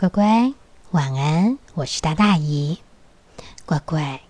[0.00, 0.54] 乖乖，
[0.92, 1.58] 晚安！
[1.74, 2.78] 我是大大姨。
[3.66, 4.20] 乖乖，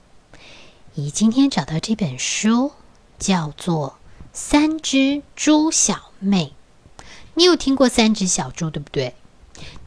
[0.94, 2.72] 姨今天找到这本书，
[3.18, 3.90] 叫做
[4.32, 6.54] 《三只猪小妹》。
[7.34, 9.14] 你有听过三只小猪，对不对？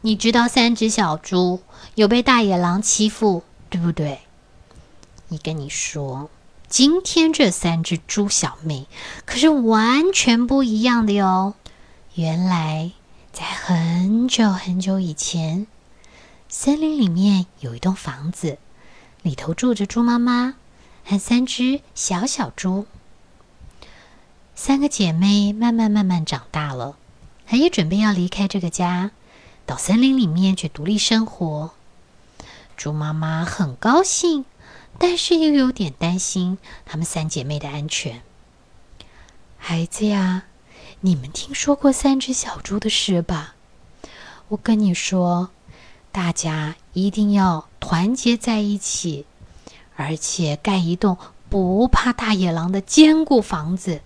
[0.02, 1.60] 你知道三只小猪
[1.96, 4.20] 有被大野狼欺负，对不对？
[5.26, 6.30] 你跟你说，
[6.68, 8.86] 今天这三只猪小妹
[9.26, 11.54] 可是完全不一样的哟。
[12.14, 12.92] 原来，
[13.32, 15.66] 在很久很久以前，
[16.54, 18.58] 森林里面有一栋房子，
[19.22, 20.56] 里头住着猪妈妈
[21.02, 22.86] 和三只小小猪。
[24.54, 26.98] 三个姐妹慢慢慢慢长大了，
[27.46, 29.12] 还也准备要离开这个家，
[29.64, 31.70] 到森林里面去独立生活。
[32.76, 34.44] 猪妈妈很高兴，
[34.98, 38.20] 但是又有点担心她们三姐妹的安全。
[39.56, 40.44] 孩子呀！
[41.00, 43.54] 你们听说过三只小猪的事吧？
[44.48, 45.48] 我跟你说，
[46.12, 49.24] 大家一定要团结在一起，
[49.96, 51.16] 而且盖一栋
[51.48, 54.02] 不怕大野狼的坚固房子，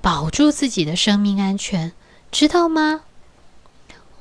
[0.00, 1.92] 保住自己的生命安全，
[2.32, 3.02] 知道吗？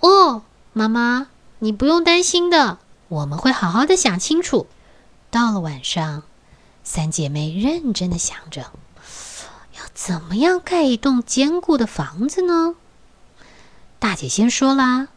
[0.01, 1.27] 哦，妈妈，
[1.59, 4.67] 你不用担心的，我们会好好的想清楚。
[5.31, 6.23] 到了晚上，
[6.83, 8.71] 三姐妹认真的想着。
[9.75, 12.75] 要怎么样盖一栋坚固的房子呢？
[13.97, 15.07] 大姐先说啦，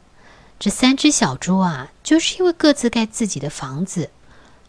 [0.58, 4.10] 这三只小猪啊，就是因为各自盖自己的房子，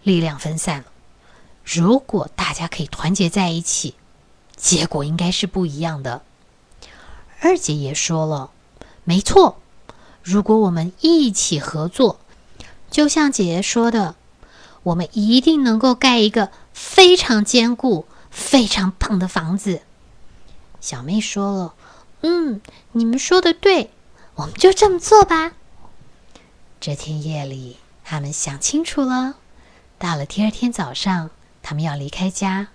[0.03, 0.85] 力量分散了。
[1.63, 3.95] 如果大家可以团结在一起，
[4.55, 6.23] 结果应该是不一样的。
[7.39, 8.51] 二姐也说了，
[9.03, 9.59] 没错，
[10.23, 12.19] 如果我们一起合作，
[12.89, 14.15] 就像姐姐说的，
[14.83, 19.81] 我们一定能够盖一个非常坚固、非常棒的房子。
[20.81, 21.73] 小妹说了
[22.21, 22.61] ：“嗯，
[22.93, 23.91] 你们说的对，
[24.35, 25.53] 我们就这么做吧。”
[26.79, 29.35] 这天夜里，他们想清楚了。
[29.97, 31.31] 到了第二天早上，
[31.63, 32.67] 他们要离开家。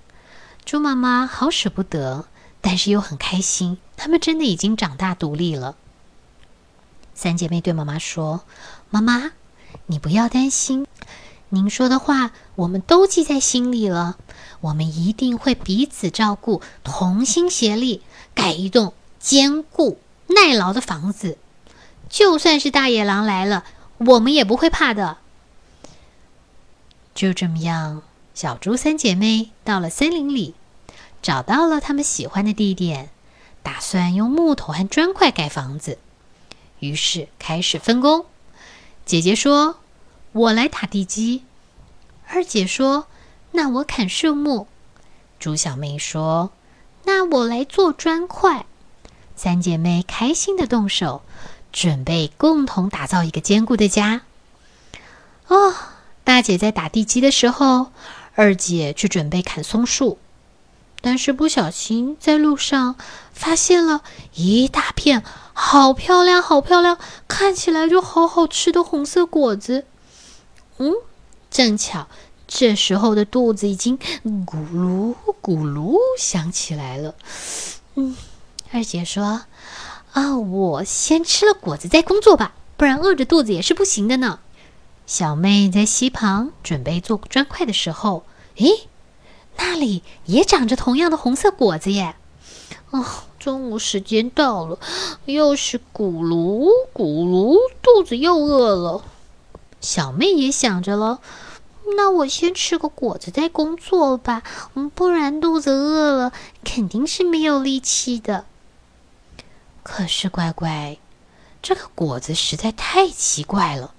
[0.64, 2.27] 猪妈妈好舍不得，
[2.60, 3.78] 但是又很开心。
[3.97, 5.77] 他们真的已经长大独立了。
[7.15, 8.43] 三姐妹对妈妈说
[8.91, 9.32] ：“妈妈，
[9.87, 10.87] 你不要担心，
[11.50, 14.19] 您说的话我们都记在心里了。”
[14.62, 19.98] 我们一定会彼此照顾，同心协力，盖一栋坚固
[20.28, 21.37] 耐劳的房子。
[22.09, 23.65] 就算是大野狼来了，
[24.07, 25.19] 我们也不会怕的。
[27.15, 28.03] 就这么样，
[28.35, 30.55] 小猪三姐妹到了森林里，
[31.21, 33.11] 找到了他们喜欢的地点，
[33.63, 35.99] 打算用木头和砖块盖房子。
[36.81, 38.27] 于是开始分工。
[39.05, 39.77] 姐姐说
[40.33, 41.45] ：“我来打地基。”
[42.29, 43.07] 二姐说。
[43.55, 44.67] 那我砍树木，
[45.39, 46.53] 猪小妹说
[47.05, 48.65] ：“那我来做砖块。”
[49.37, 51.21] 三姐妹开心的动手，
[51.72, 54.21] 准备共同打造一个坚固的家。
[55.49, 55.75] 哦，
[56.22, 57.88] 大姐在打地基的时候，
[58.34, 60.19] 二姐去准备砍松树，
[61.00, 62.97] 但是不小心在路上
[63.33, 64.03] 发现了
[64.34, 69.87] 一大片好漂亮、好漂亮，看起来就好好吃的红色果子。
[70.78, 70.93] 嗯，
[71.50, 72.06] 正巧。
[72.54, 77.15] 这时候的肚子已经咕噜咕噜响起来了。
[77.94, 78.15] 嗯，
[78.71, 79.44] 二姐说
[80.12, 84.41] ：“啊，我先吃了果子再工作吧，不然饿着肚子也是不行的呢。”
[85.05, 88.25] 小妹在溪旁准备做砖块的时候，
[88.56, 88.89] 诶，
[89.56, 92.15] 那里也长着同样的红色果子耶！
[92.91, 93.05] 哦，
[93.39, 94.78] 中午时间到了，
[95.25, 99.05] 又是咕噜咕噜，肚子又饿了。
[99.81, 101.21] 小妹也想着了。
[101.97, 104.43] 那我先吃个果子再工作吧，
[104.75, 106.33] 嗯，不然肚子饿了
[106.65, 108.45] 肯定是没有力气的。
[109.82, 110.97] 可是乖乖，
[111.60, 113.94] 这个果子实在太奇怪了。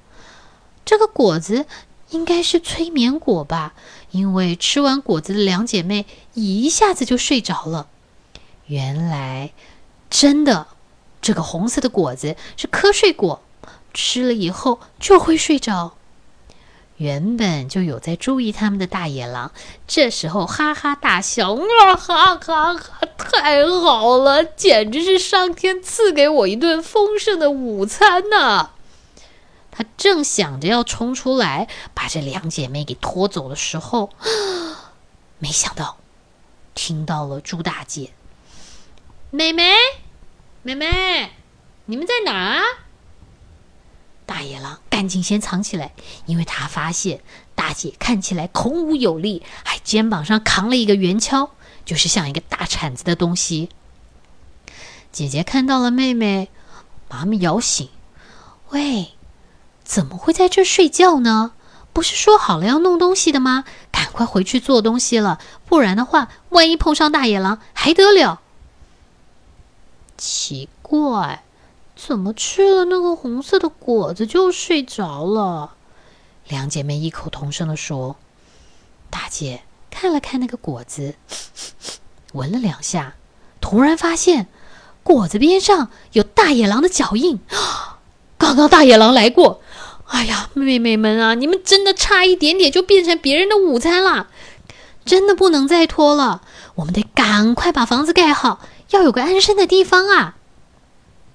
[0.85, 1.65] 这个果子
[2.09, 3.73] 应该是催眠果吧？
[4.11, 7.87] 因为吃完果子的两姐妹一下子就睡着了。
[8.67, 9.51] 原来，
[10.09, 10.67] 真的，
[11.21, 13.41] 这个红色的果子是瞌睡果，
[13.93, 15.97] 吃了以后就会睡着。
[16.97, 19.51] 原本就有在注意他们的大野狼，
[19.87, 23.07] 这时候哈哈大笑，哇哈哈哈！
[23.17, 28.71] 太好了，简直是上天赐给我一顿丰盛的午餐呢！
[29.71, 34.11] 他正想着要冲出来把这两姐妹给拖走的时候，
[35.39, 35.97] 没想到
[36.75, 38.11] 听到了猪大姐
[39.31, 39.73] ：“妹妹，
[40.61, 41.31] 妹妹，
[41.85, 42.61] 你们在哪啊？”
[44.25, 45.93] 大野狼赶紧先藏起来，
[46.25, 47.21] 因为他发现
[47.55, 51.49] 大姐看起来孔武有力，还肩膀上扛了一个圆锹，
[51.85, 53.69] 就是像一个大铲子的东西。
[55.11, 56.49] 姐姐看到了妹妹，
[57.07, 57.89] 把他们摇醒
[58.71, 59.13] ：“喂，
[59.83, 61.53] 怎么会在这睡觉呢？
[61.91, 63.65] 不是说好了要弄东西的吗？
[63.91, 68.41] 赶快回去做东西了，不然的话，万一碰上大野狼还得了？
[70.17, 71.43] 奇怪，
[72.05, 75.75] 怎么吃了那个红色的果子就睡着了？
[76.49, 78.17] 两姐妹异口同声的说
[79.09, 81.15] ：“大姐看了看那个果子，
[82.33, 83.15] 闻了两下，
[83.61, 84.47] 突然发现
[85.01, 87.39] 果子边上有大野狼的脚印。
[88.37, 89.61] 刚刚大野狼来过。
[90.07, 94.27] 哎呀，妹妹们啊，你们真的差一点点就变成别人的午餐了，
[95.05, 96.41] 真的不能再拖了，
[96.75, 98.59] 我们得赶快把房子盖好。”
[98.91, 100.35] 要有个安身的地方啊！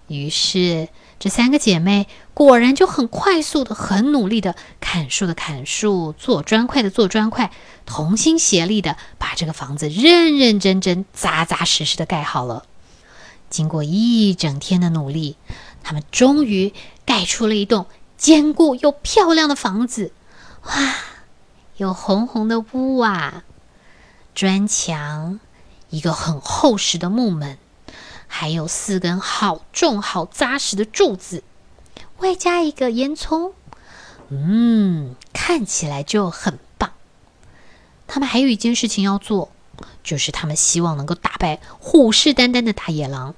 [0.09, 0.89] 于是，
[1.19, 7.53] 这三个姐妹果然就很快速的、很努力的砍树的砍树，做砖块的做砖块，
[7.87, 12.65] 同心协力的把这个房子认认真真、扎扎实实的盖好了。
[13.51, 15.37] 经过一整天的努力，
[15.83, 16.73] 他们终于
[17.05, 20.13] 盖出了一栋坚固又漂亮的房子。
[20.65, 20.95] 哇，
[21.77, 23.45] 有红红的屋啊，
[24.35, 25.41] 砖墙。
[25.91, 27.57] 一个很厚实的木门，
[28.29, 31.43] 还有四根好重、好扎实的柱子，
[32.19, 33.53] 外加一个烟囱。
[34.29, 36.93] 嗯，看起来就很棒。
[38.07, 39.51] 他们还有一件事情要做，
[40.05, 43.35] 就是他们希望能够打败虎视眈眈的大野狼。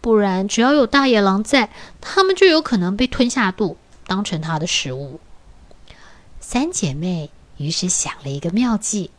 [0.00, 1.70] 不然，只要有大野狼在，
[2.00, 3.76] 他们就有可能被吞下肚，
[4.06, 5.20] 当成他的食物。
[6.40, 9.10] 三姐妹于是想了一个妙计。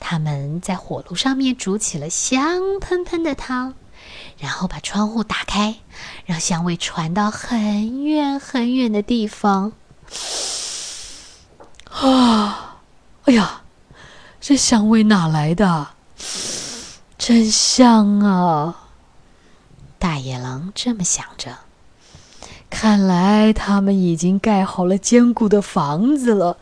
[0.00, 3.74] 他们在火炉上面煮起了香喷喷的汤，
[4.38, 5.76] 然后把窗户打开，
[6.26, 9.72] 让香味传到很远很远的地方。
[11.90, 12.78] 啊，
[13.24, 13.62] 哎呀，
[14.40, 15.88] 这香味哪来的？
[17.16, 18.88] 真香啊！
[19.98, 21.58] 大野狼这么想着。
[22.68, 26.58] 看来他们已经盖好了坚固的房子了。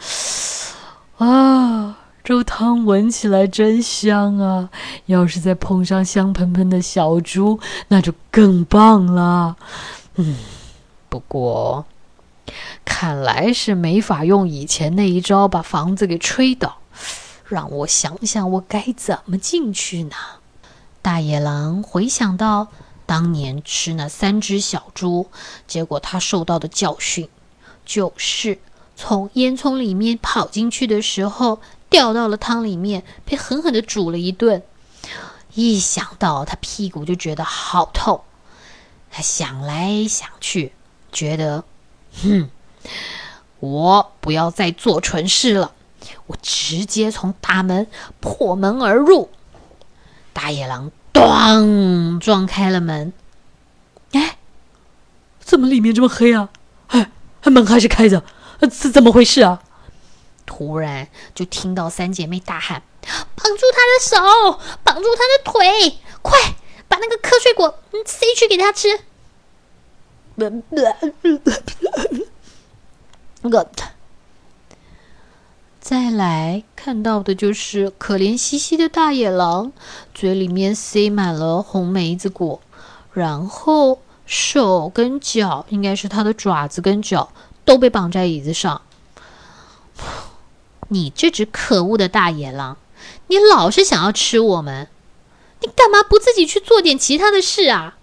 [1.18, 1.98] 啊！
[2.24, 4.70] 这汤闻起来真香啊！
[5.06, 7.58] 要是再碰上香喷喷的小猪，
[7.88, 9.56] 那就更棒了。
[10.14, 10.36] 嗯，
[11.08, 11.84] 不过
[12.84, 16.76] 看来是没法用以前那一招把房子给吹倒。
[17.48, 20.14] 让我想想，我该怎么进去呢？
[21.02, 22.68] 大野狼回想到
[23.04, 25.26] 当年吃那三只小猪，
[25.66, 27.28] 结果他受到的教训
[27.84, 28.60] 就是
[28.94, 31.58] 从烟囱里面跑进去的时候。
[31.92, 34.62] 掉到了汤里面，被狠狠的煮了一顿。
[35.54, 38.22] 一想到他屁股就觉得好痛，
[39.10, 40.72] 他想来想去，
[41.12, 41.64] 觉得，
[42.22, 42.48] 哼，
[43.60, 45.72] 我不要再做蠢事了，
[46.26, 47.86] 我直接从大门
[48.18, 49.28] 破门而入。
[50.32, 53.12] 大野狼咣撞开了门，
[54.12, 54.38] 哎，
[55.38, 56.48] 怎么里面这么黑啊？
[56.88, 57.12] 哎，
[57.44, 58.24] 门还是开着，
[58.58, 59.61] 这怎么回事啊？
[60.54, 66.38] 突然就听到三姐妹大喊：“绑住他的手，绑住他的腿，快
[66.88, 69.00] 把那个瞌睡果塞去给他吃！”
[75.80, 79.72] 再来看到的就是可怜兮兮的大野狼，
[80.12, 82.60] 嘴里面塞满了红梅子果，
[83.14, 87.32] 然后手跟脚，应该是他的爪子跟脚，
[87.64, 88.82] 都被绑在椅子上。
[90.88, 92.76] 你这只可恶的大野狼，
[93.28, 94.88] 你老是想要吃我们，
[95.60, 97.96] 你干嘛不自己去做点其他的事啊？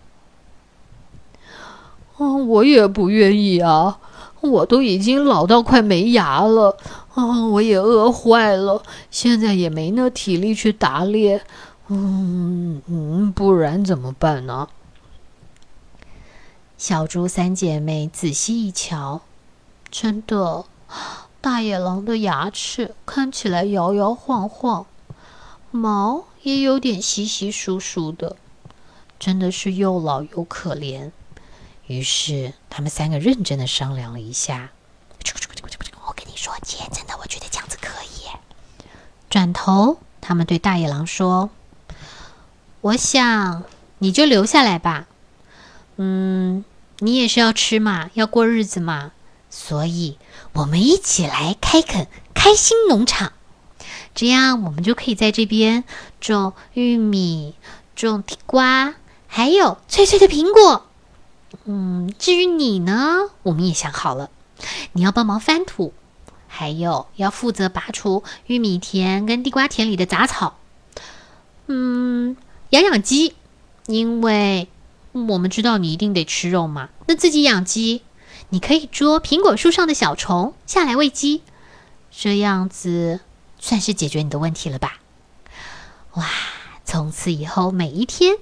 [2.17, 3.99] 嗯，我也不愿意啊，
[4.41, 6.77] 我都已经老到快没牙了，
[7.13, 11.41] 啊，我也饿坏了，现在也没那体力去打猎，
[11.87, 14.67] 嗯嗯，不然怎么办呢？
[16.77, 19.21] 小猪三姐妹仔细一瞧，
[19.91, 20.65] 真的。
[21.41, 24.85] 大野狼的牙齿看起来摇摇晃晃，
[25.71, 28.35] 毛也有点稀稀疏疏的，
[29.17, 31.11] 真的是又老又可怜。
[31.87, 34.71] 于是他们三个认真的商量了一下，
[36.05, 38.27] 我跟你说，姐，真的，我觉得这样子可以。
[39.29, 41.49] 转头，他们对大野狼说
[42.81, 43.63] ：“我想
[43.99, 45.07] 你就留下来吧，
[45.95, 46.65] 嗯，
[46.97, 49.13] 你也是要吃嘛，要过日子嘛，
[49.49, 50.17] 所以。”
[50.53, 53.31] 我们一起来开垦开心农场，
[54.13, 55.83] 这样我们就可以在这边
[56.19, 57.55] 种玉米、
[57.95, 58.95] 种地瓜，
[59.27, 60.85] 还有脆脆的苹果。
[61.65, 64.29] 嗯，至于你呢，我们也想好了，
[64.93, 65.93] 你要帮忙翻土，
[66.47, 70.57] 还有要负责拔除玉米田跟地瓜田里的杂草。
[71.67, 72.35] 嗯，
[72.71, 73.35] 养养鸡，
[73.87, 74.67] 因为
[75.11, 78.01] 我们知道你一定得吃肉嘛，那自己养鸡。
[78.49, 81.43] 你可以捉苹果树上的小虫下来喂鸡，
[82.11, 83.19] 这样子
[83.59, 84.99] 算是解决你的问题了吧？
[86.13, 86.25] 哇！
[86.85, 88.37] 从此以后，每一天，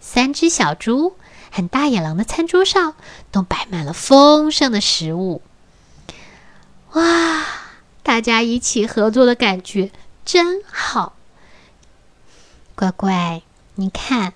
[0.00, 1.16] 三只小猪
[1.52, 2.96] 和大野狼的餐桌上
[3.30, 5.42] 都摆满了丰盛的食物。
[6.94, 7.46] 哇！
[8.02, 9.92] 大家一起合作的感觉
[10.24, 11.14] 真好。
[12.74, 13.42] 乖乖，
[13.76, 14.34] 你看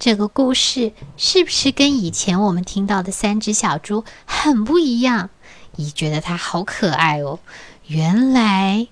[0.00, 5.28] 这个故事是不是跟以前我们听到的三只小猪很不一样？
[5.76, 7.38] 你觉得它好可爱哦。
[7.86, 8.88] 原来，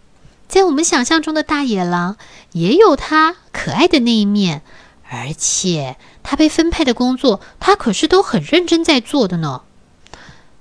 [0.48, 2.18] 在我们想象中的大野狼
[2.52, 4.60] 也有它可爱的那一面，
[5.08, 9.62] 而且它被分配的工作，它可是都很认真在做的呢。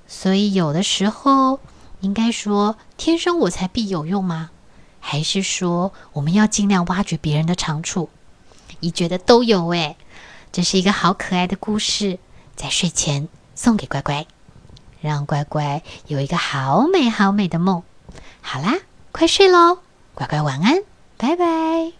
[0.06, 1.60] 所以有的时候。
[2.00, 4.50] 应该说天生我材必有用吗？
[5.00, 8.08] 还是说我们要尽量挖掘别人的长处？
[8.78, 9.96] 你觉得都有诶，
[10.52, 12.18] 这是一个好可爱的故事，
[12.56, 14.26] 在睡前送给乖乖，
[15.00, 17.82] 让乖乖有一个好美好美的梦。
[18.40, 18.74] 好啦，
[19.12, 19.78] 快睡喽，
[20.14, 20.82] 乖乖晚安。
[21.16, 21.97] 拜拜